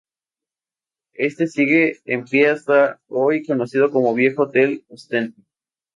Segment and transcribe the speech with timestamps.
[1.19, 5.35] Este sigue en pie hasta hoy conocido como "Viejo Hotel Ostende".